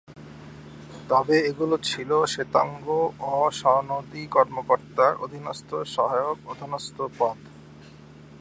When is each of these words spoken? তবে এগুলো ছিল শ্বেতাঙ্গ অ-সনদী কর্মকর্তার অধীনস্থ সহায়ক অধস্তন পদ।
তবে 1.09 1.35
এগুলো 1.41 1.75
ছিল 1.83 2.09
শ্বেতাঙ্গ 2.25 2.85
অ-সনদী 3.33 4.23
কর্মকর্তার 4.27 5.13
অধীনস্থ 5.15 5.69
সহায়ক 5.85 6.37
অধস্তন 6.51 6.99
পদ। 7.19 7.37